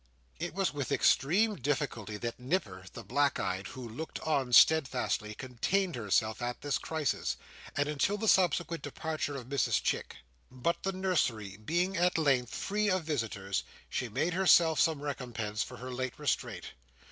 It 0.39 0.55
was 0.55 0.73
with 0.73 0.91
extreme 0.91 1.57
difficulty 1.57 2.17
that 2.17 2.39
Nipper, 2.39 2.85
the 2.93 3.03
black 3.03 3.39
eyed, 3.39 3.67
who 3.67 3.87
looked 3.87 4.19
on 4.21 4.51
steadfastly, 4.51 5.35
contained 5.35 5.93
herself 5.95 6.41
at 6.41 6.61
this 6.61 6.79
crisis, 6.79 7.37
and 7.77 7.87
until 7.87 8.17
the 8.17 8.27
subsequent 8.27 8.81
departure 8.81 9.35
of 9.37 9.45
Mrs 9.49 9.79
Chick. 9.83 10.15
But 10.49 10.81
the 10.81 10.91
nursery 10.91 11.55
being 11.57 11.97
at 11.97 12.17
length 12.17 12.51
free 12.55 12.89
of 12.89 13.03
visitors, 13.03 13.63
she 13.89 14.09
made 14.09 14.33
herself 14.33 14.79
some 14.79 15.03
recompense 15.03 15.61
for 15.61 15.77
her 15.77 15.91
late 15.91 16.17
restraint. 16.17 16.71